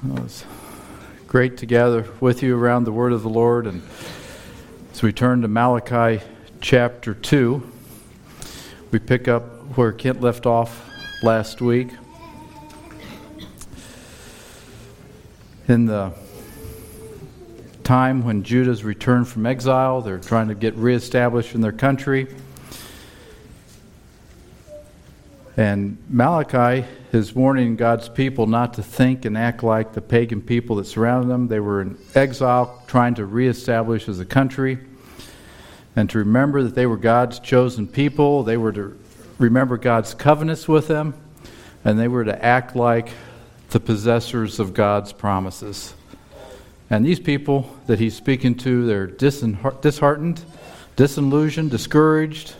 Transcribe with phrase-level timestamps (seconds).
[0.00, 0.44] Well, it's
[1.26, 3.66] great to gather with you around the Word of the Lord.
[3.66, 3.82] And
[4.92, 6.24] as we turn to Malachi
[6.60, 7.72] chapter 2,
[8.92, 9.42] we pick up
[9.76, 10.88] where Kent left off
[11.24, 11.88] last week.
[15.66, 16.12] In the
[17.82, 22.28] time when Judah's returned from exile, they're trying to get reestablished in their country.
[25.58, 30.76] And Malachi is warning God's people not to think and act like the pagan people
[30.76, 31.48] that surrounded them.
[31.48, 34.78] They were in exile, trying to reestablish as a country,
[35.96, 38.44] and to remember that they were God's chosen people.
[38.44, 38.96] They were to
[39.38, 41.14] remember God's covenants with them,
[41.84, 43.08] and they were to act like
[43.70, 45.92] the possessors of God's promises.
[46.88, 50.40] And these people that he's speaking to, they're disheartened,
[50.94, 52.54] disillusioned, discouraged,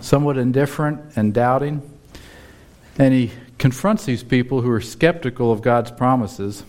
[0.00, 1.92] somewhat indifferent, and doubting.
[2.98, 6.64] And he confronts these people who are skeptical of God's promises.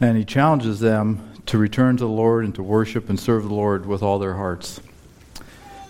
[0.00, 3.54] And he challenges them to return to the Lord and to worship and serve the
[3.54, 4.80] Lord with all their hearts.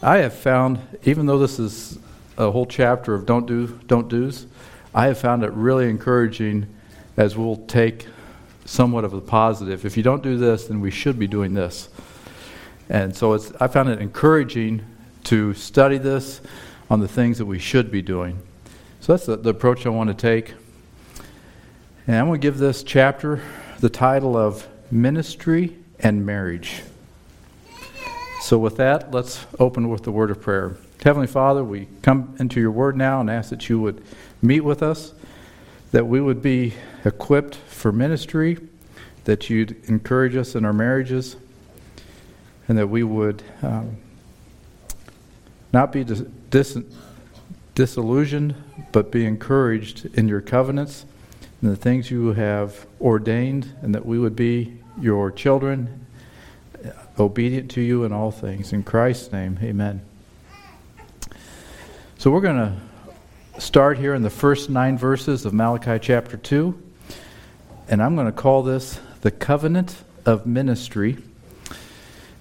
[0.03, 1.99] I have found, even though this is
[2.37, 4.47] a whole chapter of don't do, don't do's,
[4.95, 6.67] I have found it really encouraging
[7.17, 8.07] as we'll take
[8.67, 9.85] somewhat of a positive.
[9.85, 11.89] If you don't do this, then we should be doing this.
[12.89, 14.85] And so I found it encouraging
[15.25, 16.41] to study this
[16.89, 18.39] on the things that we should be doing.
[19.01, 20.55] So that's the, the approach I want to take.
[22.07, 23.43] And I'm going to give this chapter
[23.81, 26.83] the title of Ministry and Marriage.
[28.43, 30.77] So, with that, let's open with the word of prayer.
[31.03, 34.03] Heavenly Father, we come into your word now and ask that you would
[34.41, 35.13] meet with us,
[35.91, 38.59] that we would be equipped for ministry,
[39.25, 41.37] that you'd encourage us in our marriages,
[42.69, 43.97] and that we would um,
[45.73, 46.05] not be
[46.57, 46.79] dis-
[47.75, 48.55] disillusioned,
[48.91, 51.05] but be encouraged in your covenants
[51.61, 56.07] and the things you have ordained, and that we would be your children,
[56.83, 58.73] uh, obedient to you in all things.
[58.73, 60.01] In Christ's name, amen.
[62.17, 66.83] So we're going to start here in the first nine verses of Malachi chapter 2,
[67.89, 71.19] and I'm going to call this the covenant of ministry.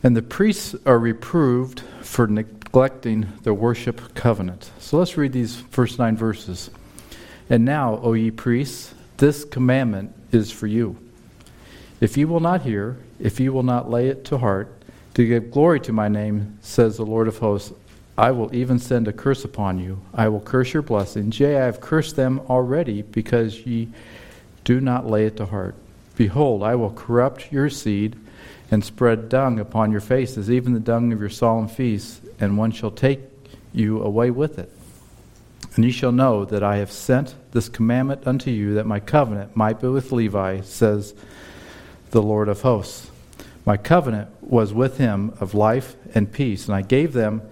[0.04, 2.28] And the priests are reproved for
[2.76, 4.70] neglecting the worship covenant.
[4.80, 6.70] So let's read these first nine verses.
[7.50, 10.98] And now, O ye priests, this commandment is for you.
[12.02, 14.74] If ye will not hear, if ye will not lay it to heart,
[15.14, 17.72] to give glory to my name, says the Lord of hosts,
[18.18, 20.02] I will even send a curse upon you.
[20.14, 21.40] I will curse your blessings.
[21.40, 23.88] Yea, I have cursed them already, because ye
[24.66, 25.76] do not lay it to heart.
[26.18, 28.18] Behold, I will corrupt your seed
[28.76, 32.72] and spread dung upon your faces, even the dung of your solemn feasts, and one
[32.72, 33.22] shall take
[33.72, 34.70] you away with it.
[35.76, 39.56] And ye shall know that I have sent this commandment unto you, that my covenant
[39.56, 41.14] might be with Levi, says
[42.12, 43.10] the Lord of hosts.
[43.66, 47.44] My covenant was with him of life and peace, and I gave them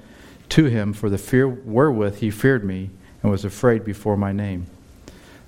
[0.50, 2.90] to him for the fear wherewith he feared me,
[3.22, 4.68] and was afraid before my name.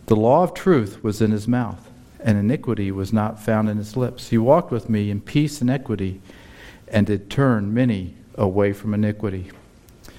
[0.06, 1.91] The law of truth was in his mouth,
[2.25, 4.30] and iniquity was not found in his lips.
[4.30, 6.22] He walked with me in peace and equity,
[6.88, 9.52] and did turn many away from iniquity.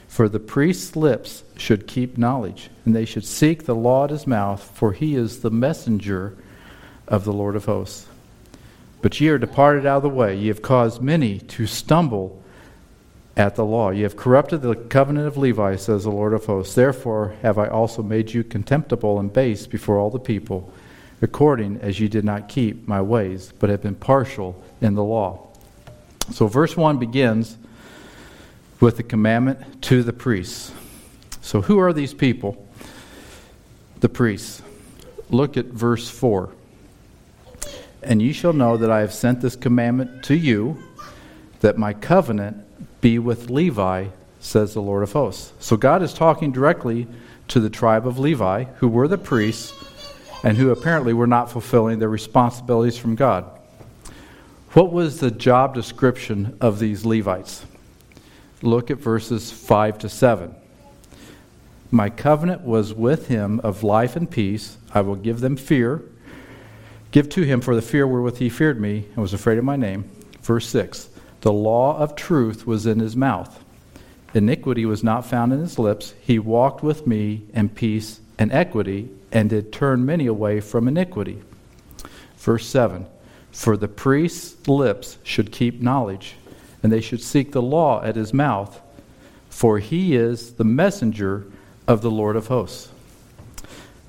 [0.06, 4.27] For the priest's lips should keep knowledge, and they should seek the law at his
[4.27, 6.37] mouth, for he is the messenger
[7.09, 8.06] of the Lord of hosts.
[9.03, 10.37] But ye are departed out of the way.
[10.37, 12.41] Ye have caused many to stumble
[13.37, 13.91] at the law.
[13.91, 16.75] Ye have corrupted the covenant of Levi, says the Lord of hosts.
[16.75, 20.72] Therefore have I also made you contemptible and base before all the people,
[21.22, 25.49] according as you did not keep my ways, but have been partial in the law.
[26.32, 27.56] So verse 1 begins
[28.81, 30.72] with the commandment to the priests.
[31.41, 32.66] So, who are these people?
[34.00, 34.62] The priests.
[35.31, 36.50] Look at verse 4.
[38.03, 40.83] And ye shall know that I have sent this commandment to you,
[41.60, 42.65] that my covenant
[43.00, 44.09] be with Levi,
[44.41, 45.53] says the Lord of hosts.
[45.60, 47.06] So, God is talking directly
[47.48, 49.72] to the tribe of Levi, who were the priests
[50.43, 53.45] and who apparently were not fulfilling their responsibilities from God.
[54.72, 57.65] What was the job description of these Levites?
[58.63, 60.55] Look at verses 5 to 7.
[61.91, 64.77] My covenant was with him of life and peace.
[64.93, 66.03] I will give them fear.
[67.10, 69.77] Give to him for the fear wherewith he feared me and was afraid of my
[69.77, 70.10] name.
[70.43, 71.09] Verse 6
[71.41, 73.65] The law of truth was in his mouth.
[74.34, 76.13] Iniquity was not found in his lips.
[76.21, 81.43] He walked with me in peace and equity, and did turn many away from iniquity.
[82.37, 83.07] Verse 7
[83.51, 86.37] For the priest's lips should keep knowledge
[86.83, 88.81] and they should seek the law at his mouth,
[89.51, 91.47] for he is the messenger
[91.89, 92.91] of the Lord of hosts.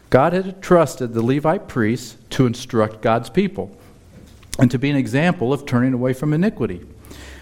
[0.10, 3.76] God had entrusted the Levite priests to instruct God's people
[4.60, 6.86] and to be an example of turning away from iniquity.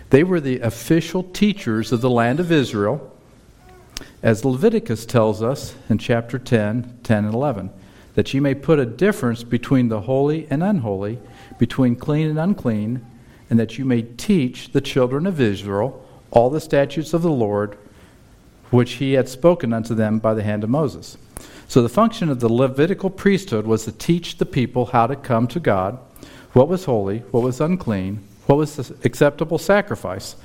[0.09, 3.14] They were the official teachers of the land of Israel,
[4.21, 7.69] as Leviticus tells us in chapter 10, 10 and 11,
[8.15, 11.19] that ye may put a difference between the holy and unholy,
[11.59, 13.05] between clean and unclean,
[13.49, 17.77] and that you may teach the children of Israel all the statutes of the Lord,
[18.71, 21.17] which he had spoken unto them by the hand of Moses.
[21.67, 25.47] So the function of the Levitical priesthood was to teach the people how to come
[25.47, 25.99] to God,
[26.53, 30.35] what was holy, what was unclean, what was the acceptable sacrifice.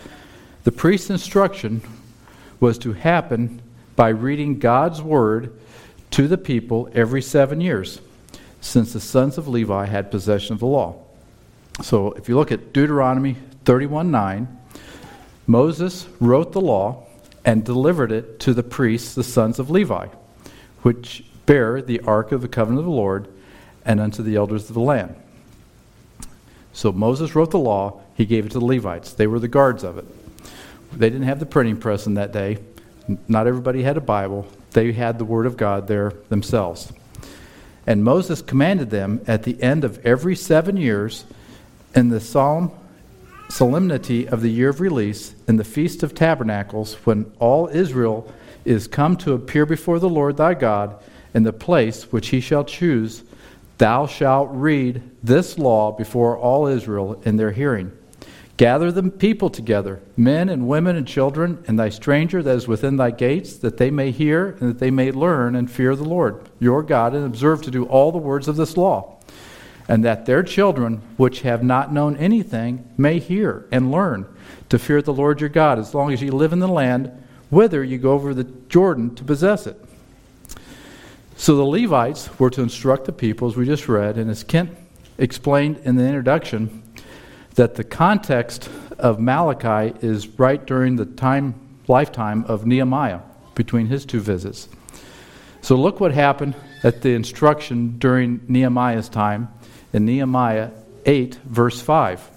[0.64, 1.82] The priest's instruction
[2.60, 3.60] was to happen
[3.96, 5.58] by reading God's word
[6.12, 8.00] to the people every seven years,
[8.60, 11.02] since the sons of Levi had possession of the law.
[11.82, 14.58] So if you look at Deuteronomy 31 9,
[15.46, 17.06] Moses wrote the law
[17.44, 20.06] and delivered it to the priests, the sons of Levi
[20.82, 23.28] which bear the ark of the covenant of the Lord,
[23.84, 25.14] and unto the elders of the land.
[26.72, 29.12] So Moses wrote the law, he gave it to the Levites.
[29.12, 30.04] They were the guards of it.
[30.92, 32.58] They didn't have the printing press in that day.
[33.28, 34.46] Not everybody had a Bible.
[34.72, 36.92] They had the Word of God there themselves.
[37.86, 41.24] And Moses commanded them at the end of every seven years,
[41.94, 42.70] in the solemn
[43.48, 48.32] solemnity of the year of release, in the Feast of Tabernacles, when all Israel
[48.64, 51.02] is come to appear before the Lord thy God
[51.34, 53.24] in the place which he shall choose,
[53.78, 57.90] thou shalt read this law before all Israel in their hearing.
[58.60, 62.98] Gather the people together, men and women and children, and thy stranger that is within
[62.98, 66.46] thy gates, that they may hear and that they may learn and fear the Lord
[66.58, 69.18] your God, and observe to do all the words of this law.
[69.88, 74.26] And that their children, which have not known anything, may hear and learn
[74.68, 77.10] to fear the Lord your God, as long as ye live in the land
[77.48, 79.82] whither you go over the Jordan to possess it.
[81.34, 84.76] So the Levites were to instruct the people, as we just read, and as Kent
[85.16, 86.82] explained in the introduction,
[87.54, 88.68] that the context
[88.98, 91.54] of Malachi is right during the time
[91.90, 93.20] lifetime of Nehemiah,
[93.54, 94.68] between his two visits.
[95.60, 99.48] So look what happened at the instruction during Nehemiah's time
[99.92, 100.70] in Nehemiah
[101.04, 102.30] 8, verse 5.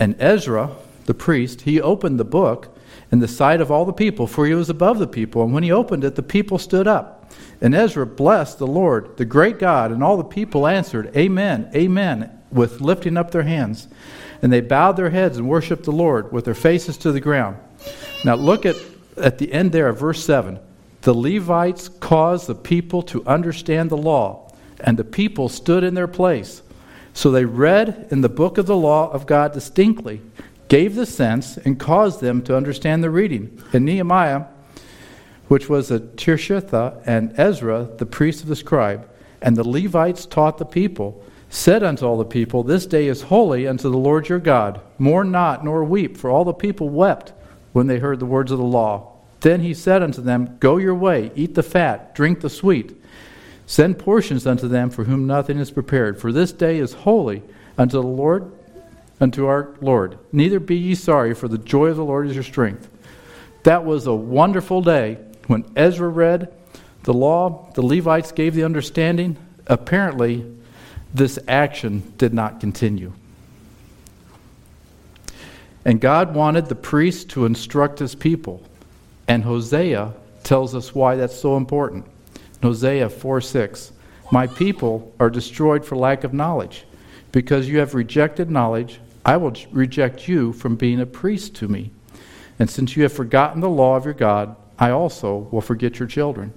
[0.00, 0.70] And Ezra,
[1.06, 2.74] the priest, he opened the book
[3.10, 5.42] in the sight of all the people, for he was above the people.
[5.42, 7.30] And when he opened it, the people stood up.
[7.60, 12.37] And Ezra blessed the Lord, the great God, and all the people answered, Amen, Amen,
[12.50, 13.88] with lifting up their hands.
[14.42, 17.56] And they bowed their heads and worshiped the Lord with their faces to the ground.
[18.24, 18.76] Now look at,
[19.16, 20.58] at the end there of verse 7.
[21.02, 26.08] The Levites caused the people to understand the law, and the people stood in their
[26.08, 26.62] place.
[27.14, 30.20] So they read in the book of the law of God distinctly
[30.68, 33.62] gave the sense and caused them to understand the reading.
[33.72, 34.44] And Nehemiah,
[35.48, 39.08] which was a Tirshatha, and Ezra, the priest of the scribe,
[39.40, 43.66] and the Levites taught the people, said unto all the people, This day is holy
[43.66, 44.80] unto the Lord your God.
[44.98, 47.32] Mourn not, nor weep, for all the people wept
[47.72, 49.12] when they heard the words of the law.
[49.40, 52.94] Then he said unto them, Go your way, eat the fat, drink the sweet.
[53.66, 56.20] Send portions unto them for whom nothing is prepared.
[56.20, 57.42] For this day is holy
[57.76, 58.52] unto the Lord
[59.20, 60.18] unto our Lord.
[60.32, 62.88] Neither be ye sorry, for the joy of the Lord is your strength.
[63.64, 66.52] That was a wonderful day when Ezra read
[67.02, 69.36] the law, the Levites gave the understanding.
[69.66, 70.46] Apparently,
[71.18, 73.12] this action did not continue.
[75.84, 78.62] And God wanted the priest to instruct his people.
[79.26, 82.06] And Hosea tells us why that's so important.
[82.62, 83.92] Hosea 4 6,
[84.30, 86.84] My people are destroyed for lack of knowledge,
[87.32, 91.90] because you have rejected knowledge I will reject you from being a priest to me.
[92.58, 96.08] And since you have forgotten the law of your God, I also will forget your
[96.08, 96.54] children.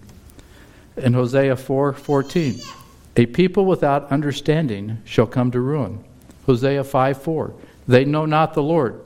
[0.95, 2.80] In Hosea 4:14, 4,
[3.15, 6.03] a people without understanding shall come to ruin.
[6.45, 7.53] Hosea 5:4, 4,
[7.87, 8.99] they know not the Lord.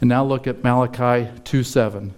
[0.00, 2.12] And now look at Malachi 2:7.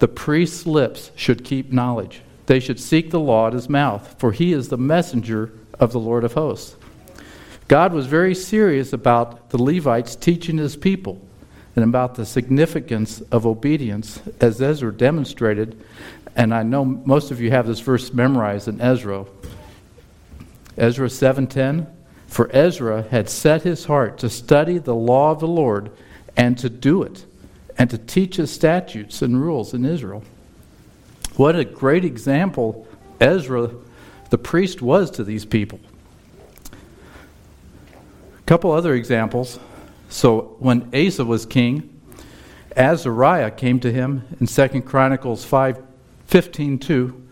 [0.00, 2.22] The priest's lips should keep knowledge.
[2.46, 6.00] They should seek the law at his mouth, for he is the messenger of the
[6.00, 6.76] Lord of hosts.
[7.68, 11.20] God was very serious about the Levites teaching his people
[11.76, 15.76] and about the significance of obedience, as Ezra demonstrated.
[16.34, 19.24] And I know most of you have this verse memorized in Ezra.
[20.80, 21.86] Ezra 7:10
[22.26, 25.90] For Ezra had set his heart to study the law of the Lord
[26.36, 27.26] and to do it
[27.78, 30.24] and to teach his statutes and rules in Israel.
[31.36, 32.86] What a great example
[33.20, 33.70] Ezra
[34.30, 35.80] the priest was to these people
[38.38, 39.58] A couple other examples.
[40.08, 42.00] So when Asa was king,
[42.74, 45.82] Azariah came to him in 2 Chronicles 5
[46.26, 47.22] 15 2,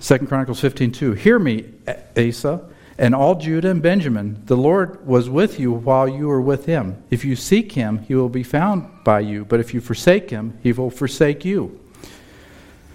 [0.00, 1.71] 2 Chronicles 15:2 Hear me,
[2.16, 2.62] Asa,
[2.98, 4.42] and all Judah and Benjamin.
[4.46, 7.02] The Lord was with you while you were with him.
[7.10, 10.58] If you seek him, he will be found by you, but if you forsake him,
[10.62, 11.80] he will forsake you.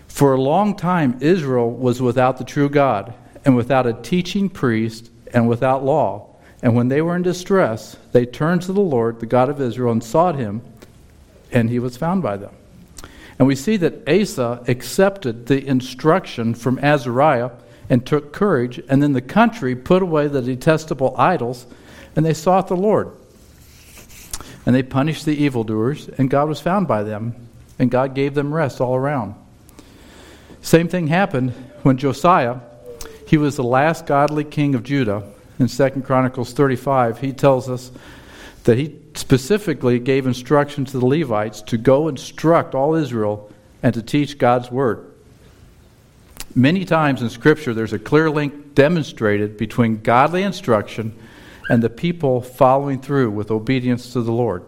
[0.07, 3.13] For a long time Israel was without the true God,
[3.45, 6.35] and without a teaching priest, and without law.
[6.61, 9.91] And when they were in distress, they turned to the Lord, the God of Israel,
[9.91, 10.61] and sought him,
[11.51, 12.53] and he was found by them.
[13.37, 17.51] And we see that Asa accepted the instruction from Azariah
[17.89, 21.65] and took courage, and then the country put away the detestable idols,
[22.15, 23.11] and they sought the Lord.
[24.65, 28.53] And they punished the evildoers, and God was found by them, and God gave them
[28.53, 29.35] rest all around.
[30.61, 31.51] Same thing happened
[31.83, 32.57] when Josiah,
[33.25, 35.23] he was the last godly king of Judah.
[35.59, 37.91] In 2 Chronicles 35, he tells us
[38.65, 43.49] that he specifically gave instruction to the Levites to go instruct all Israel
[43.81, 45.13] and to teach God's word.
[46.57, 51.15] Many times in Scripture, there's a clear link demonstrated between godly instruction
[51.69, 54.63] and the people following through with obedience to the Lord.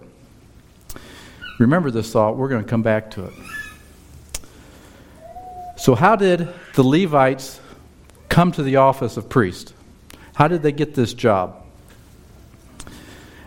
[1.58, 3.34] Remember this thought, we're going to come back to it.
[5.77, 7.60] So, how did the Levites
[8.29, 9.74] come to the office of priest?
[10.36, 11.65] How did they get this job?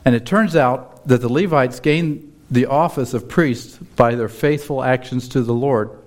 [0.05, 4.83] And it turns out that the Levites gained the office of priest by their faithful
[4.83, 6.02] actions to the Lord.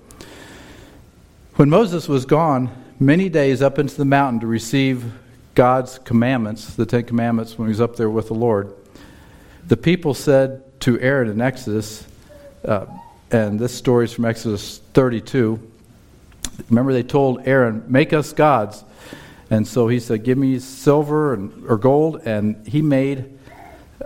[1.56, 2.70] When Moses was gone
[3.00, 5.06] many days up into the mountain to receive
[5.54, 8.74] God's commandments, the Ten Commandments, when he was up there with the Lord,
[9.66, 12.06] the people said to Aaron in Exodus,
[12.66, 12.88] uh,
[13.32, 15.58] and this story is from Exodus 32.
[16.70, 18.84] Remember, they told Aaron, Make us gods.
[19.50, 22.22] And so he said, Give me silver and, or gold.
[22.26, 23.40] And he made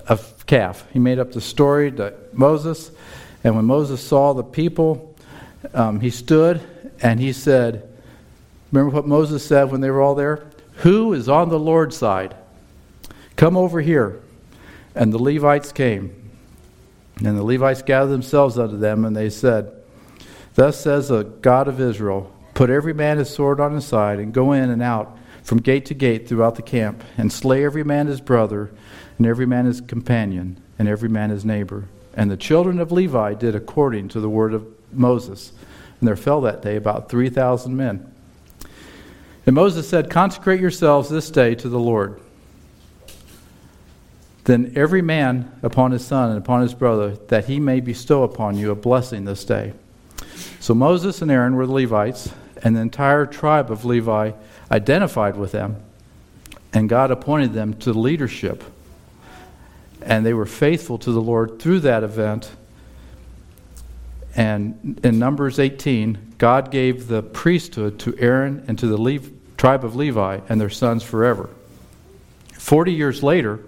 [0.08, 0.86] a calf.
[0.94, 2.92] He made up the story to Moses.
[3.44, 5.16] And when Moses saw the people,
[5.74, 6.62] um, he stood
[7.02, 7.88] and he said,
[8.72, 10.46] Remember what Moses said when they were all there?
[10.78, 12.36] Who is on the Lord's side?
[13.36, 14.22] Come over here.
[14.96, 16.16] And the Levites came.
[17.18, 19.72] And the Levites gathered themselves unto them, and they said,
[20.56, 24.34] Thus says the God of Israel, Put every man his sword on his side, and
[24.34, 28.08] go in and out from gate to gate throughout the camp, and slay every man
[28.08, 28.72] his brother,
[29.18, 31.86] and every man his companion, and every man his neighbor.
[32.14, 35.54] And the children of Levi did according to the word of Moses.
[36.00, 38.12] And there fell that day about 3,000 men.
[39.46, 42.20] And Moses said, Consecrate yourselves this day to the Lord.
[44.46, 48.58] Then every man upon his son and upon his brother, that he may bestow upon
[48.58, 49.74] you a blessing this day.
[50.60, 52.32] So Moses and Aaron were the Levites,
[52.64, 54.32] and the entire tribe of Levi
[54.72, 55.78] identified with them,
[56.74, 58.64] and God appointed them to leadership
[60.02, 62.52] and they were faithful to the Lord through that event.
[64.40, 69.22] And in Numbers 18, God gave the priesthood to Aaron and to the
[69.58, 71.50] tribe of Levi and their sons forever.
[72.54, 73.60] Forty years later,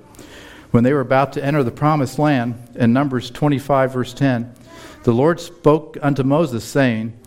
[0.71, 4.55] when they were about to enter the promised land, in Numbers 25, verse 10,
[5.03, 7.19] the Lord spoke unto Moses, saying,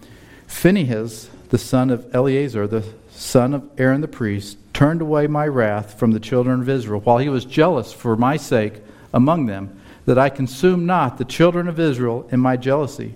[0.47, 5.99] Phinehas, the son of Eleazar, the son of Aaron the priest, turned away my wrath
[5.99, 8.81] from the children of Israel, while he was jealous for my sake
[9.13, 13.15] among them, that I consume not the children of Israel in my jealousy.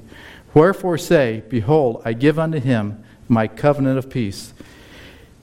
[0.54, 4.54] Wherefore say, Behold, I give unto him my covenant of peace.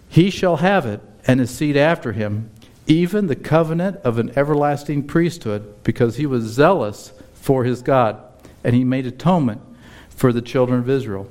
[0.09, 2.49] He shall have it, and his seed after him,
[2.87, 8.21] even the covenant of an everlasting priesthood, because he was zealous for his God,
[8.63, 9.61] and he made atonement
[10.09, 11.27] for the children of Israel.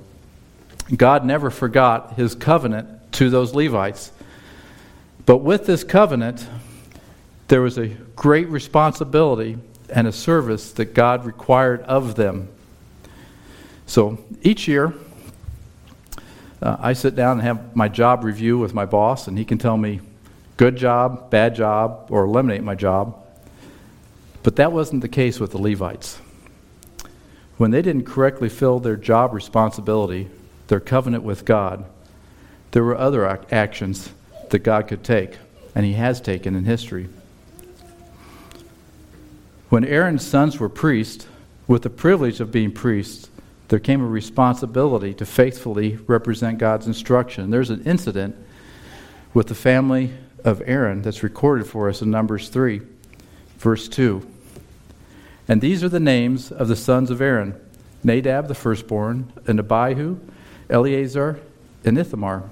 [0.95, 4.13] God never forgot his covenant to those Levites.
[5.27, 6.47] But with this covenant,
[7.49, 12.49] there was a great responsibility and a service that God required of them.
[13.87, 14.95] So each year,
[16.63, 19.59] uh, I sit down and have my job review with my boss, and he can
[19.59, 20.01] tell me
[20.57, 23.23] good job, bad job, or eliminate my job.
[24.43, 26.19] But that wasn't the case with the Levites.
[27.57, 30.29] When they didn't correctly fill their job responsibility,
[30.69, 31.85] their covenant with God,
[32.73, 34.11] there were other ac- actions
[34.51, 35.39] that God could take,
[35.75, 37.09] and He has taken in history.
[39.75, 41.27] When Aaron's sons were priests,
[41.67, 43.29] with the privilege of being priests,
[43.67, 47.51] there came a responsibility to faithfully represent God's instruction.
[47.51, 48.37] There's an incident
[49.35, 50.13] with the family
[50.45, 52.83] of Aaron that's recorded for us in Numbers 3,
[53.59, 54.25] verse 2.
[55.49, 57.61] And these are the names of the sons of Aaron
[58.05, 60.21] Nadab the firstborn, and Abihu,
[60.71, 61.41] Eleazar,
[61.85, 62.49] and Ithamar.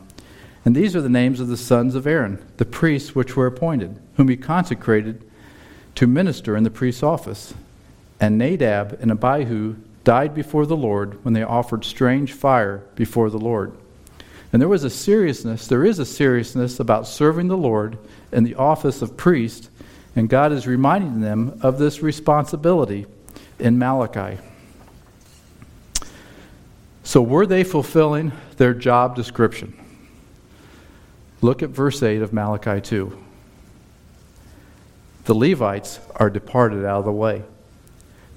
[0.64, 4.00] And these are the names of the sons of Aaron, the priests which were appointed,
[4.16, 5.24] whom he consecrated
[5.94, 7.54] to minister in the priest's office.
[8.20, 13.38] And Nadab and Abihu died before the Lord when they offered strange fire before the
[13.38, 13.72] Lord.
[14.52, 17.98] And there was a seriousness, there is a seriousness about serving the Lord
[18.32, 19.70] in the office of priest,
[20.14, 23.06] and God is reminding them of this responsibility
[23.58, 24.38] in Malachi.
[27.04, 29.74] So, were they fulfilling their job description?
[31.40, 33.18] Look at verse 8 of Malachi 2.
[35.24, 37.44] The Levites are departed out of the way.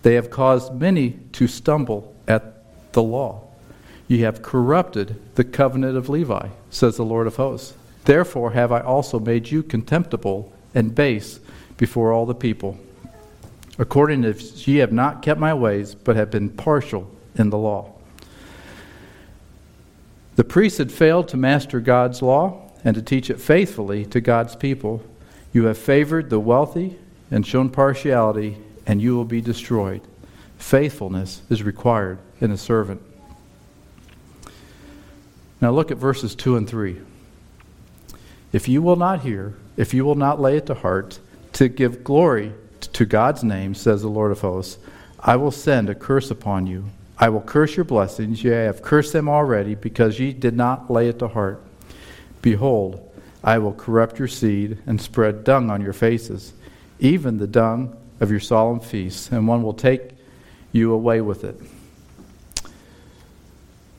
[0.03, 2.63] They have caused many to stumble at
[2.93, 3.41] the law.
[4.07, 7.73] Ye have corrupted the covenant of Levi, says the Lord of hosts.
[8.03, 11.39] Therefore have I also made you contemptible and base
[11.77, 12.77] before all the people,
[13.79, 17.91] according as ye have not kept my ways, but have been partial in the law.
[20.35, 24.55] The priests had failed to master God's law and to teach it faithfully to God's
[24.55, 25.01] people.
[25.55, 26.99] You have favored the wealthy
[27.31, 30.01] and shown partiality, and you will be destroyed.
[30.57, 33.01] Faithfulness is required in a servant.
[35.61, 36.99] Now look at verses 2 and 3.
[38.51, 41.19] If you will not hear, if you will not lay it to heart,
[41.53, 42.51] to give glory
[42.91, 44.77] to God's name, says the Lord of hosts,
[45.21, 46.83] I will send a curse upon you.
[47.17, 48.43] I will curse your blessings.
[48.43, 51.63] Yea, I have cursed them already, because ye did not lay it to heart.
[52.41, 53.04] Behold,
[53.45, 56.51] I will corrupt your seed and spread dung on your faces,
[56.99, 60.01] even the dung of your solemn feasts, and one will take
[60.71, 61.61] you away with it.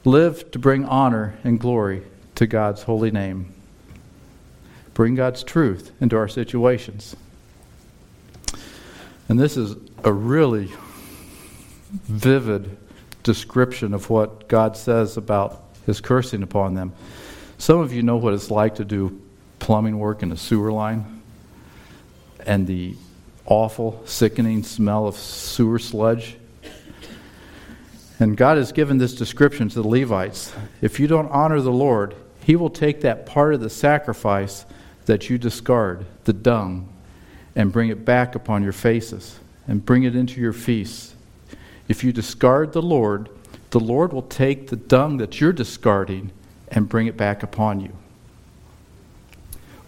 [0.04, 2.02] Live to bring honor and glory
[2.34, 3.54] to God's holy name.
[4.94, 7.14] Bring God's truth into our situations.
[9.28, 10.72] And this is a really
[11.92, 12.76] vivid
[13.22, 16.92] description of what God says about his cursing upon them.
[17.58, 19.22] Some of you know what it's like to do
[19.58, 21.22] plumbing work in a sewer line
[22.44, 22.94] and the
[23.44, 26.36] awful, sickening smell of sewer sludge
[28.18, 30.52] and God has given this description to the Levites.
[30.80, 34.64] If you don't honor the Lord, He will take that part of the sacrifice
[35.04, 36.92] that you discard, the dung,
[37.54, 41.14] and bring it back upon your faces and bring it into your feasts.
[41.88, 43.28] If you discard the Lord,
[43.70, 46.32] the Lord will take the dung that you're discarding
[46.68, 47.92] and bring it back upon you.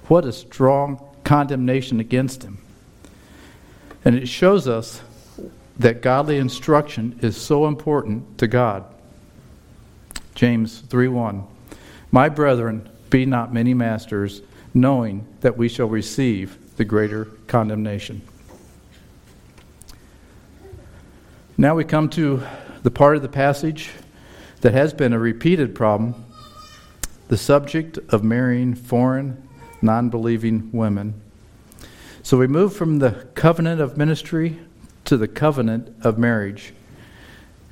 [0.09, 2.59] What a strong condemnation against him.
[4.05, 5.03] And it shows us
[5.79, 8.85] that godly instruction is so important to God.
[10.35, 11.45] James 3:1
[12.11, 14.43] My brethren, be not many masters,
[14.75, 18.23] knowing that we shall receive the greater condemnation.
[21.57, 22.43] Now we come to
[22.83, 23.91] the part of the passage
[24.61, 26.15] that has been a repeated problem
[27.29, 29.48] the subject of marrying foreign,
[29.83, 31.21] non believing women.
[32.23, 34.59] So we move from the covenant of ministry
[35.05, 36.75] to the covenant of marriage.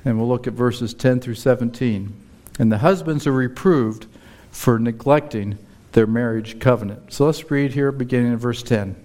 [0.03, 2.13] And we'll look at verses 10 through 17.
[2.59, 4.07] And the husbands are reproved
[4.51, 5.57] for neglecting
[5.91, 7.13] their marriage covenant.
[7.13, 8.95] So let's read here, beginning in verse 10.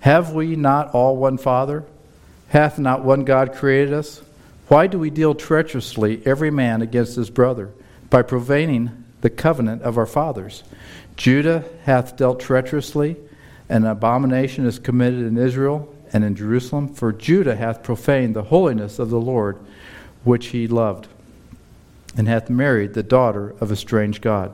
[0.00, 1.84] Have we not all one Father?
[2.48, 4.20] Hath not one God created us?
[4.68, 7.70] Why do we deal treacherously every man against his brother,
[8.10, 10.64] by profaning the covenant of our fathers?
[11.16, 13.16] Judah hath dealt treacherously,
[13.68, 18.44] and an abomination is committed in Israel and in Jerusalem, for Judah hath profaned the
[18.44, 19.58] holiness of the Lord,
[20.24, 21.08] which he loved,
[22.16, 24.52] and hath married the daughter of a strange God.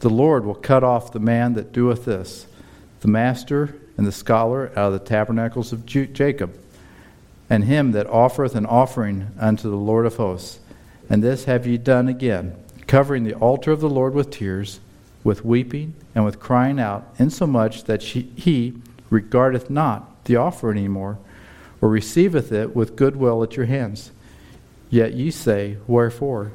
[0.00, 2.46] The Lord will cut off the man that doeth this,
[3.00, 6.58] the master and the scholar out of the tabernacles of Jacob,
[7.48, 10.58] and him that offereth an offering unto the Lord of hosts.
[11.08, 14.80] And this have ye done again, covering the altar of the Lord with tears,
[15.26, 18.72] with weeping, and with crying out, insomuch that she, he
[19.10, 21.18] regardeth not the offer any more,
[21.80, 24.12] or receiveth it with goodwill at your hands.
[24.88, 26.52] Yet ye say, Wherefore?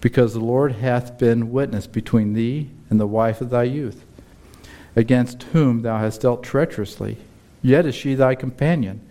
[0.00, 4.02] Because the Lord hath been witness between thee and the wife of thy youth,
[4.96, 7.18] against whom thou hast dealt treacherously.
[7.60, 9.02] Yet is she thy companion,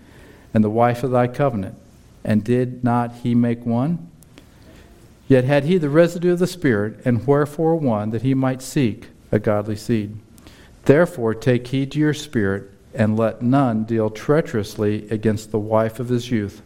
[0.52, 1.76] and the wife of thy covenant.
[2.24, 4.10] And did not he make one?
[5.28, 9.10] Yet had he the residue of the Spirit, and wherefore one, that he might seek
[9.32, 10.18] a godly seed.
[10.86, 16.10] Therefore take heed to your spirit and let none deal treacherously against the wife of
[16.10, 16.62] his youth.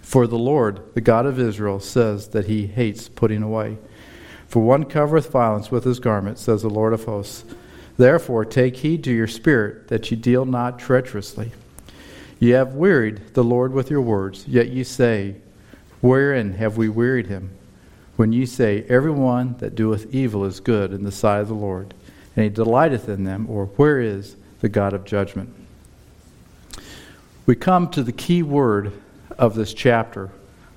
[0.00, 3.76] For the Lord, the God of Israel, says that he hates putting away.
[4.46, 7.44] For one covereth violence with his garment, says the Lord of hosts.
[7.98, 11.52] Therefore take heed to your spirit, that ye deal not treacherously.
[12.38, 15.34] Ye have wearied the Lord with your words, yet ye say,
[16.00, 17.50] Wherein have we wearied him?
[18.16, 21.54] When ye say, Every one that doeth evil is good in the sight of the
[21.54, 21.94] Lord,
[22.36, 25.54] and he delighteth in them, or where is the God of judgment.
[27.46, 28.92] We come to the key word
[29.38, 30.30] of this chapter,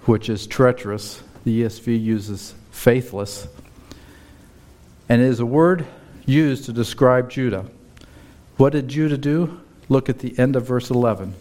[0.06, 1.22] which is treacherous.
[1.44, 3.48] The ESV uses faithless.
[5.10, 5.86] and it is a word
[6.26, 7.66] used to describe Judah.
[8.58, 9.60] What did Judah do?
[9.90, 11.34] Look at the end of verse 11.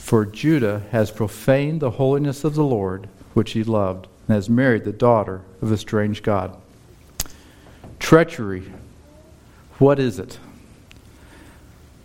[0.00, 4.84] For Judah has profaned the holiness of the Lord, which he loved, and has married
[4.84, 6.56] the daughter of a strange God.
[8.00, 8.72] Treachery.
[9.78, 10.40] What is it?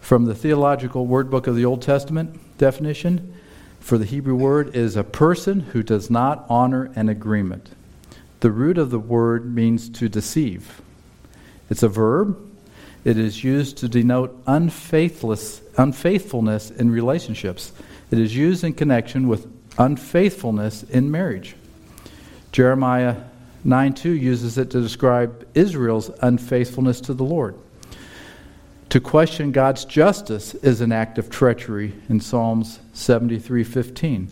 [0.02, 3.34] From the Theological Word Book of the Old Testament definition,
[3.80, 7.72] for the Hebrew word is a person who does not honor an agreement.
[8.42, 10.80] The root of the word means to deceive.
[11.72, 12.38] It's a verb.
[13.04, 17.72] It is used to denote unfaithless, unfaithfulness in relationships.
[18.12, 21.56] It is used in connection with unfaithfulness in marriage.
[22.52, 23.18] Jeremiah
[23.64, 27.56] 9 2 uses it to describe Israel's unfaithfulness to the Lord.
[28.90, 34.28] To question God's justice is an act of treachery in Psalms 73:15.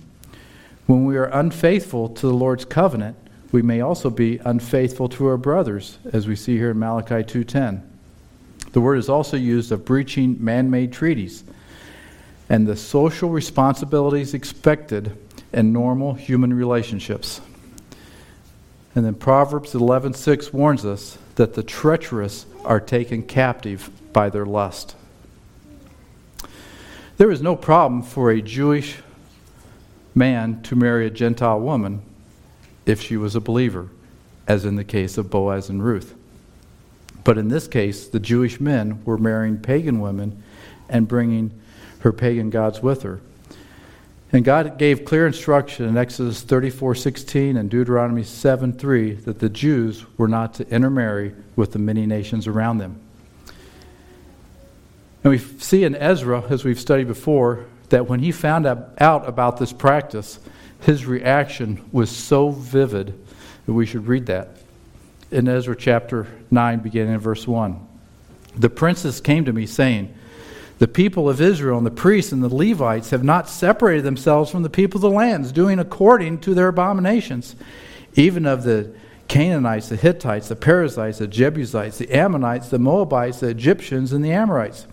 [0.86, 3.18] When we are unfaithful to the Lord's covenant,
[3.52, 7.82] we may also be unfaithful to our brothers, as we see here in Malachi 2:10.
[8.72, 11.44] The word is also used of breaching man-made treaties
[12.54, 15.18] and the social responsibilities expected
[15.54, 17.42] in normal human relationships.
[18.94, 24.96] And then Proverbs 11:6 warns us that the treacherous are taken captive by their lust.
[27.18, 29.02] There is no problem for a Jewish
[30.14, 32.04] man to marry a Gentile woman
[32.86, 33.88] if she was a believer,
[34.48, 36.14] as in the case of Boaz and Ruth.
[37.24, 40.44] But in this case, the Jewish men were marrying pagan women
[40.88, 41.50] and bringing
[42.04, 43.20] her pagan gods with her.
[44.32, 50.28] And God gave clear instruction in Exodus 34:16 and Deuteronomy 7:3 that the Jews were
[50.28, 52.98] not to intermarry with the many nations around them.
[55.24, 59.58] And we see in Ezra, as we've studied before, that when he found out about
[59.58, 60.40] this practice,
[60.82, 63.14] his reaction was so vivid
[63.66, 64.58] that we should read that.
[65.32, 67.80] In Ezra chapter 9, beginning in verse 1.
[68.58, 70.14] The princes came to me, saying,
[70.84, 74.64] The people of Israel and the priests and the Levites have not separated themselves from
[74.64, 77.56] the people of the lands, doing according to their abominations,
[78.16, 78.94] even of the
[79.30, 84.34] Canaanites, the Hittites, the Perizzites, the Jebusites, the Ammonites, the Moabites, the Egyptians, and the
[84.34, 84.86] Amorites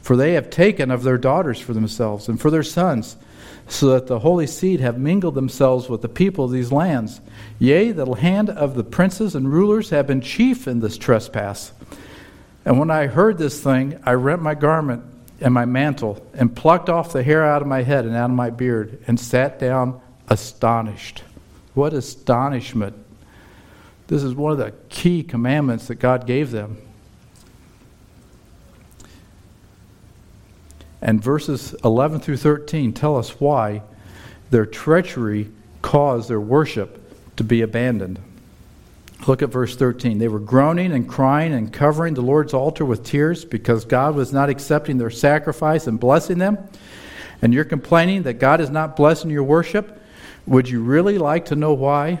[0.00, 3.16] for they have taken of their daughters for themselves and for their sons,
[3.66, 7.20] so that the holy seed have mingled themselves with the people of these lands.
[7.58, 11.72] Yea, the hand of the princes and rulers have been chief in this trespass.
[12.64, 15.04] And when I heard this thing, I rent my garment
[15.42, 18.36] and my mantle, and plucked off the hair out of my head and out of
[18.36, 21.22] my beard, and sat down astonished.
[21.74, 22.96] What astonishment!
[24.06, 26.76] This is one of the key commandments that God gave them.
[31.00, 33.82] And verses 11 through 13 tell us why
[34.50, 35.50] their treachery
[35.80, 36.98] caused their worship
[37.36, 38.20] to be abandoned.
[39.26, 40.18] Look at verse 13.
[40.18, 44.32] They were groaning and crying and covering the Lord's altar with tears because God was
[44.32, 46.58] not accepting their sacrifice and blessing them.
[47.40, 50.00] And you're complaining that God is not blessing your worship.
[50.46, 52.20] Would you really like to know why?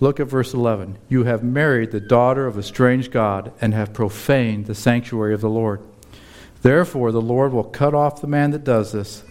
[0.00, 0.98] Look at verse 11.
[1.08, 5.40] You have married the daughter of a strange God and have profaned the sanctuary of
[5.40, 5.80] the Lord.
[6.60, 9.22] Therefore, the Lord will cut off the man that does this.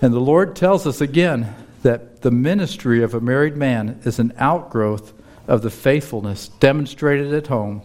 [0.00, 4.32] And the Lord tells us again that the ministry of a married man is an
[4.38, 5.12] outgrowth
[5.46, 7.82] of the faithfulness demonstrated at home,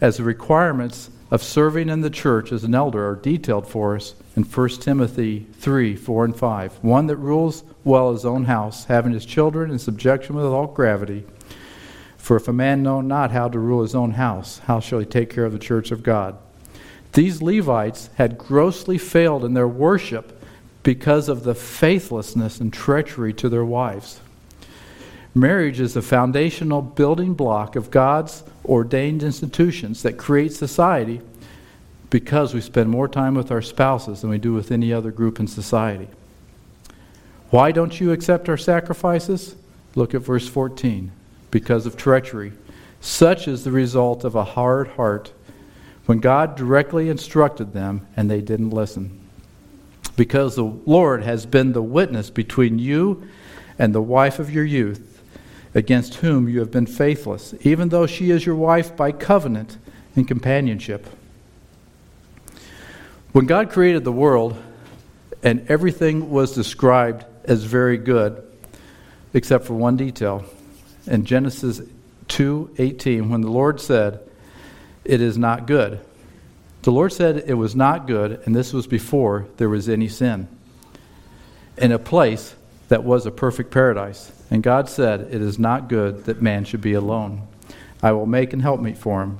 [0.00, 4.14] as the requirements of serving in the church as an elder are detailed for us
[4.36, 6.78] in 1 Timothy 3 4 and 5.
[6.82, 11.24] One that rules well his own house, having his children in subjection with all gravity.
[12.16, 15.06] For if a man know not how to rule his own house, how shall he
[15.06, 16.38] take care of the church of God?
[17.12, 20.42] These Levites had grossly failed in their worship
[20.82, 24.20] because of the faithlessness and treachery to their wives.
[25.34, 31.20] Marriage is a foundational building block of God's ordained institutions that create society
[32.08, 35.40] because we spend more time with our spouses than we do with any other group
[35.40, 36.06] in society.
[37.50, 39.56] Why don't you accept our sacrifices?
[39.96, 41.10] Look at verse 14.
[41.50, 42.52] Because of treachery.
[43.00, 45.32] Such is the result of a hard heart
[46.06, 49.20] when God directly instructed them and they didn't listen.
[50.16, 53.26] Because the Lord has been the witness between you
[53.80, 55.13] and the wife of your youth,
[55.74, 59.76] against whom you have been faithless, even though she is your wife by covenant
[60.14, 61.06] and companionship.
[63.32, 64.56] When God created the world
[65.42, 68.42] and everything was described as very good,
[69.32, 70.44] except for one detail,
[71.06, 71.80] in Genesis
[72.28, 74.20] 2:18 when the Lord said,
[75.04, 76.00] it is not good.
[76.82, 80.48] The Lord said it was not good, and this was before there was any sin.
[81.76, 82.54] In a place
[82.88, 84.30] that was a perfect paradise.
[84.50, 87.46] And God said, It is not good that man should be alone.
[88.02, 89.38] I will make an helpmeet for him.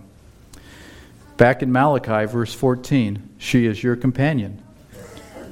[1.37, 4.63] Back in Malachi, verse 14, she is your companion.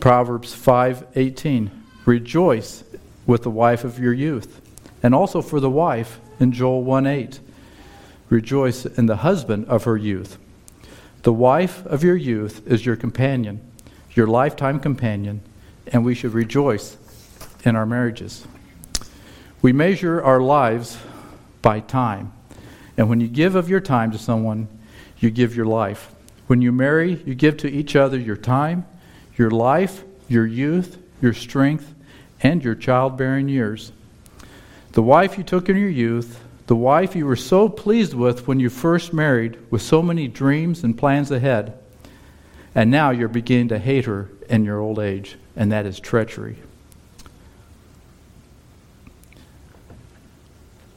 [0.01, 1.71] Proverbs 5:18,
[2.07, 2.85] rejoice
[3.27, 4.61] with the wife of your youth.
[5.03, 7.41] And also for the wife in Joel 1:8,
[8.29, 10.39] rejoice in the husband of her youth.
[11.23, 13.61] The wife of your youth is your companion,
[14.15, 15.41] your lifetime companion,
[15.93, 16.97] and we should rejoice
[17.65, 18.47] in our marriages.
[19.63, 20.99] We measure our lives
[21.63, 22.33] by time.
[22.97, 24.67] And when you give of your time to someone,
[25.19, 26.11] you give your life.
[26.49, 28.85] When you marry, you give to each other your time,
[29.39, 31.95] your life, your youth, your strength,
[32.43, 33.93] and your childbearing years.
[34.93, 38.59] The wife you took in your youth, the wife you were so pleased with when
[38.59, 41.79] you first married, with so many dreams and plans ahead,
[42.75, 46.57] and now you're beginning to hate her in your old age, and that is treachery.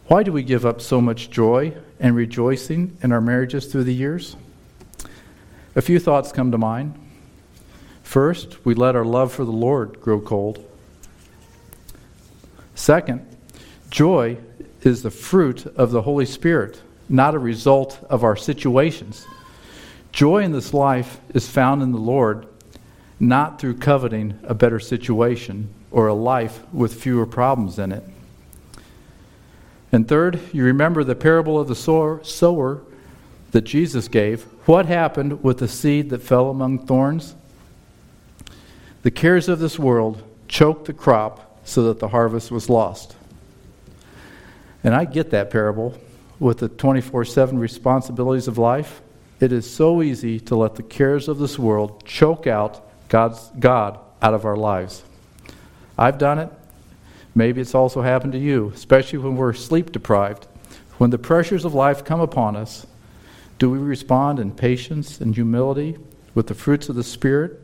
[0.08, 3.94] Why do we give up so much joy and rejoicing in our marriages through the
[3.94, 4.36] years?
[5.76, 6.94] A few thoughts come to mind.
[8.04, 10.64] First, we let our love for the Lord grow cold.
[12.76, 13.26] Second,
[13.90, 14.38] joy
[14.84, 19.26] is the fruit of the Holy Spirit, not a result of our situations.
[20.12, 22.46] Joy in this life is found in the Lord,
[23.20, 28.04] not through coveting a better situation or a life with fewer problems in it.
[29.92, 32.82] And third, you remember the parable of the sower
[33.52, 34.44] that Jesus gave.
[34.66, 37.36] What happened with the seed that fell among thorns?
[39.04, 43.16] The cares of this world choked the crop so that the harvest was lost.
[44.84, 45.98] And I get that parable
[46.40, 49.02] with the 24 7 responsibilities of life.
[49.40, 54.00] It is so easy to let the cares of this world choke out God's, God
[54.22, 55.04] out of our lives.
[55.98, 56.50] I've done it.
[57.36, 60.48] Maybe it's also happened to you, especially when we're sleep deprived.
[60.98, 62.88] When the pressures of life come upon us,
[63.60, 65.98] do we respond in patience and humility
[66.34, 67.60] with the fruits of the Spirit?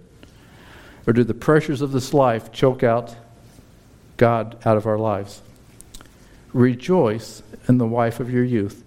[1.08, 3.16] Or do the pressures of this life choke out
[4.18, 5.42] God out of our lives?
[6.52, 8.84] Rejoice in the wife of your youth.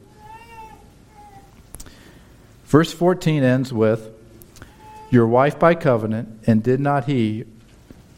[2.66, 4.11] Verse 14 ends with
[5.11, 7.44] Your wife by covenant, and did not he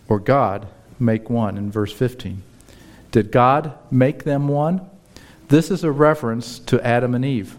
[0.09, 0.67] or God
[0.99, 2.43] make one in verse 15.
[3.17, 4.91] Did God make them one?
[5.49, 7.57] This is a reference to Adam and Eve.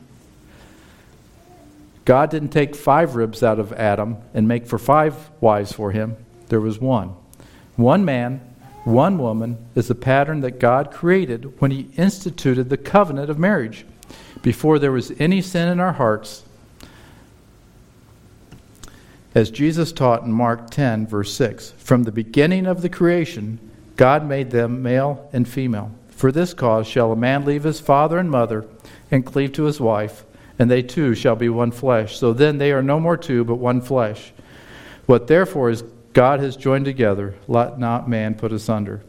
[2.06, 6.15] God didn't take five ribs out of Adam and make for five wives for him.
[6.50, 7.15] There was one.
[7.76, 8.39] One man,
[8.84, 13.84] one woman is the pattern that God created when he instituted the covenant of marriage.
[14.43, 16.43] Before there was any sin in our hearts,
[19.34, 23.60] as Jesus taught in Mark 10, verse 6, from the beginning of the creation,
[23.98, 25.92] God made them male and female.
[26.10, 28.66] For this cause shall a man leave his father and mother
[29.12, 30.24] and cleave to his wife,
[30.58, 32.18] and they two shall be one flesh.
[32.18, 34.32] So then they are no more two, but one flesh.
[35.08, 35.84] What therefore is
[36.14, 39.02] God has joined together, let not man put asunder.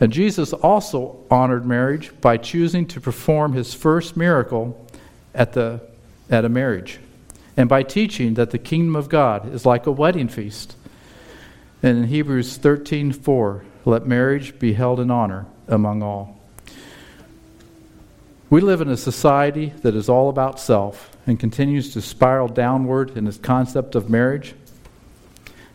[0.00, 4.86] And Jesus also honored marriage by choosing to perform his first miracle
[5.34, 5.80] at, the,
[6.28, 6.98] at a marriage,
[7.56, 10.76] and by teaching that the kingdom of God is like a wedding feast.
[11.82, 16.38] And in Hebrews 13 4, let marriage be held in honor among all.
[18.50, 23.16] We live in a society that is all about self and continues to spiral downward
[23.16, 24.54] in its concept of marriage.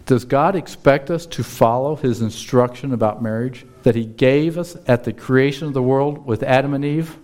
[0.06, 5.06] Does God expect us to follow his instruction about marriage that he gave us at
[5.06, 7.18] the creation of the world with Adam and Eve?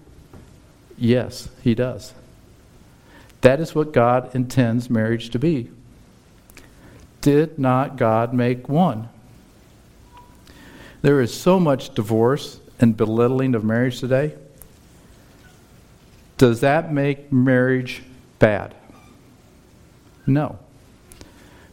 [0.97, 2.13] Yes, he does.
[3.41, 5.69] That is what God intends marriage to be.
[7.21, 9.09] Did not God make one?
[11.07, 14.33] There is so much divorce and belittling of marriage today.
[16.37, 18.03] Does that make marriage
[18.39, 18.75] bad?
[20.25, 20.59] No.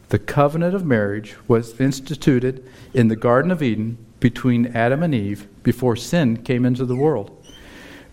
[0.07, 5.49] The covenant of marriage was instituted in the Garden of Eden between Adam and Eve
[5.63, 7.45] before sin came into the world.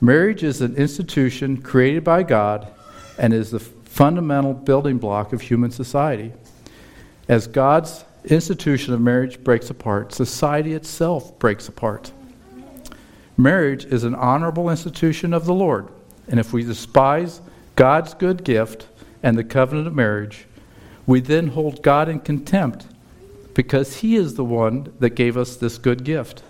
[0.00, 2.66] Marriage is an institution created by God
[3.16, 6.32] and is the fundamental building block of human society.
[7.28, 12.12] As God's institution of marriage breaks apart, society itself breaks apart.
[13.36, 15.88] Marriage is an honorable institution of the Lord,
[16.28, 17.40] and if we despise
[17.76, 18.86] God's good gift
[19.22, 20.46] and the covenant of marriage,
[21.06, 22.86] we then hold God in contempt
[23.54, 26.42] because He is the one that gave us this good gift.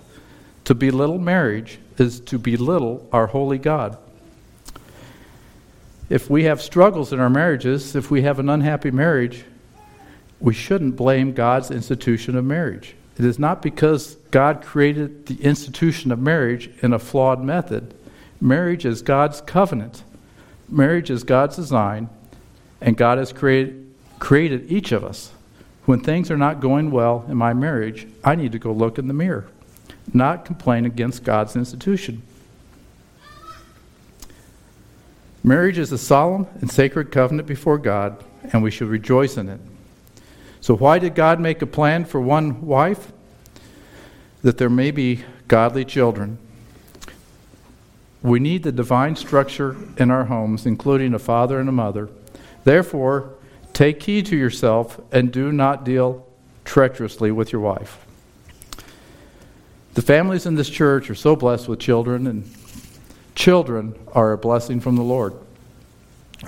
[0.65, 3.99] To belittle marriage is to belittle our holy God.
[6.09, 9.45] If we have struggles in our marriages, if we have an unhappy marriage,
[10.43, 12.95] we shouldn't blame God's institution of marriage.
[13.19, 17.95] It is not because God created the institution of marriage in a flawed method.
[18.41, 20.03] Marriage is God's covenant
[20.73, 22.09] marriage is God's design,
[22.81, 25.33] and God has created, created each of us.
[25.85, 29.09] When things are not going well in my marriage, I need to go look in
[29.09, 29.47] the mirror,
[30.13, 32.23] not complain against God's institution.
[35.45, 39.61] Marriage is a solemn and sacred covenant before God, and we should rejoice in it.
[40.63, 43.13] So, why did God make a plan for one wife?
[44.43, 46.39] That there may be godly children.
[48.23, 52.09] We need the divine structure in our homes, including a father and a mother.
[52.63, 53.35] Therefore,
[53.73, 56.29] take heed to yourself and do not deal
[56.65, 58.07] treacherously with your wife.
[59.95, 62.49] The families in this church are so blessed with children, and
[63.35, 65.35] children are a blessing from the Lord.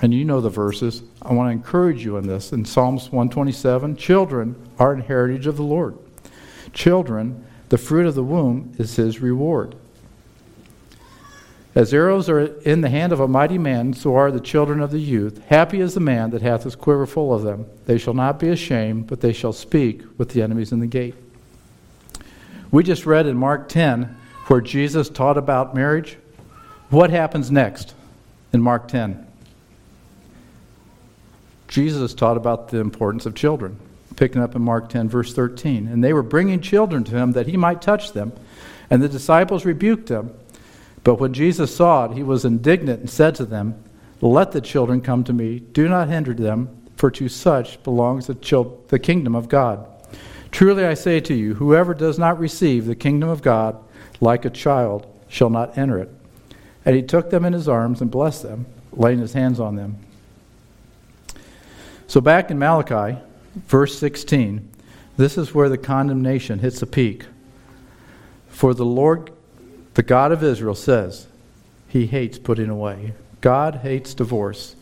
[0.01, 1.03] And you know the verses.
[1.21, 2.51] I want to encourage you in this.
[2.51, 5.97] In Psalms 127, children are an heritage of the Lord.
[6.73, 9.75] Children, the fruit of the womb is his reward.
[11.73, 14.91] As arrows are in the hand of a mighty man, so are the children of
[14.91, 15.43] the youth.
[15.47, 17.65] Happy is the man that hath his quiver full of them.
[17.85, 21.15] They shall not be ashamed, but they shall speak with the enemies in the gate.
[22.71, 24.15] We just read in Mark 10
[24.47, 26.17] where Jesus taught about marriage.
[26.89, 27.93] What happens next
[28.53, 29.25] in Mark 10?
[31.67, 33.79] Jesus taught about the importance of children,
[34.15, 35.87] picking up in Mark 10, verse 13.
[35.87, 38.33] And they were bringing children to him that he might touch them.
[38.89, 40.33] And the disciples rebuked them.
[41.03, 43.83] But when Jesus saw it, he was indignant and said to them,
[44.21, 45.59] Let the children come to me.
[45.59, 49.85] Do not hinder them, for to such belongs the, the kingdom of God.
[50.51, 53.77] Truly I say to you, whoever does not receive the kingdom of God
[54.21, 56.09] like a child shall not enter it.
[56.85, 59.97] And he took them in his arms and blessed them, laying his hands on them.
[62.07, 63.19] So back in Malachi,
[63.55, 64.69] verse 16,
[65.17, 67.25] this is where the condemnation hits a peak.
[68.49, 69.31] For the Lord
[69.95, 71.27] the God of Israel says
[71.87, 73.13] he hates putting away.
[73.41, 74.75] God hates divorce.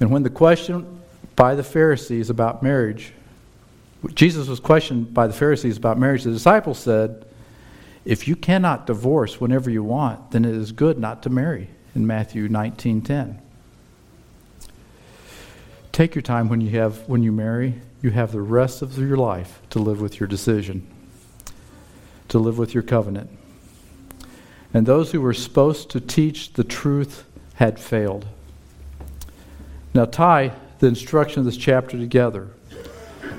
[0.00, 1.02] And when the question
[1.36, 3.12] by the Pharisees about marriage,
[4.14, 7.26] Jesus was questioned by the Pharisees about marriage, the disciples said,
[8.06, 12.06] If you cannot divorce whenever you want, then it is good not to marry in
[12.06, 13.36] Matthew 19:10.
[15.92, 19.16] Take your time when you have when you marry, you have the rest of your
[19.16, 20.86] life to live with your decision,
[22.28, 23.30] to live with your covenant
[24.72, 27.24] and those who were supposed to teach the truth
[27.54, 28.26] had failed.
[29.94, 32.48] Now, tie the instruction of this chapter together.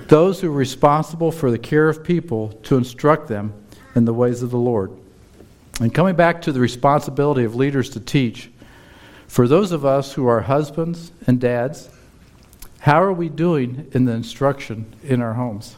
[0.08, 3.54] Those who are responsible for the care of people to instruct them
[3.96, 4.92] in the ways of the Lord.
[5.80, 8.52] And coming back to the responsibility of leaders to teach,
[9.28, 11.90] for those of us who are husbands and dads,
[12.82, 15.76] how are we doing in the instruction in our homes?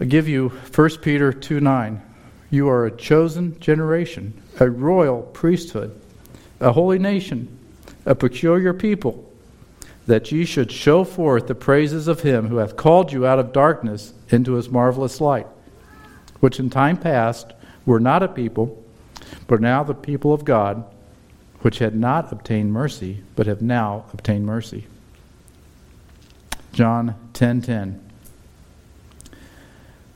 [0.00, 2.00] I give you 1 Peter 2 9.
[2.50, 6.00] You are a chosen generation, a royal priesthood,
[6.58, 7.58] a holy nation,
[8.06, 9.30] a peculiar people,
[10.06, 13.52] that ye should show forth the praises of him who hath called you out of
[13.52, 15.46] darkness into his marvelous light,
[16.40, 17.52] which in time past
[17.84, 18.81] were not a people,
[19.46, 20.84] but now the people of God,
[21.60, 24.86] which had not obtained mercy, but have now obtained mercy.
[26.72, 28.00] John 10:10 10,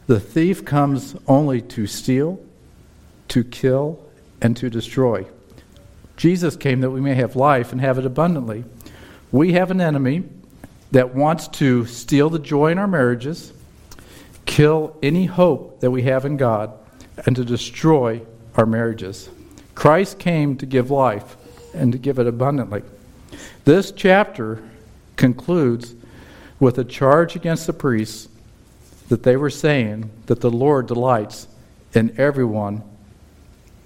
[0.07, 2.41] the thief comes only to steal,
[3.29, 3.99] to kill,
[4.41, 5.27] and to destroy.
[6.17, 8.65] Jesus came that we may have life and have it abundantly.
[9.33, 10.25] We have an enemy
[10.93, 13.53] that wants to steal the joy in our marriages,
[14.47, 16.73] kill any hope that we have in God,
[17.27, 18.23] and to destroy
[18.57, 19.29] our marriages.
[19.75, 21.37] Christ came to give life
[21.75, 22.83] and to give it abundantly.
[23.65, 24.63] This chapter
[25.17, 25.95] concludes
[26.59, 28.29] with a charge against the priests
[29.09, 31.49] that they were saying that the Lord delights
[31.93, 32.83] in everyone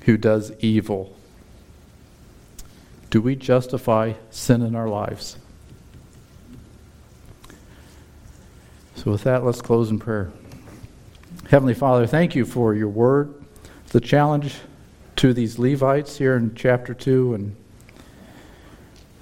[0.02, 1.16] who does evil.
[3.10, 5.36] Do we justify sin in our lives?
[8.94, 10.30] So, with that, let's close in prayer.
[11.48, 13.34] Heavenly Father, thank you for your word,
[13.90, 14.56] the challenge
[15.16, 17.56] to these Levites here in chapter 2, and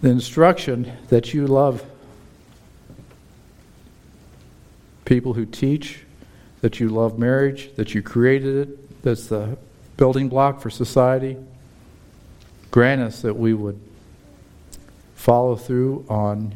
[0.01, 1.85] the instruction that you love
[5.05, 6.05] people who teach
[6.61, 9.57] that you love marriage, that you created it, that's the
[9.97, 11.37] building block for society.
[12.71, 13.81] Grant us that we would
[15.15, 16.55] follow through on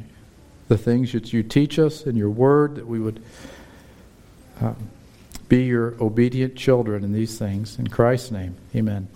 [0.68, 3.22] the things that you teach us in your word, that we would
[4.60, 4.76] um,
[5.52, 7.78] be your obedient children in these things.
[7.78, 9.06] In Christ's name, amen.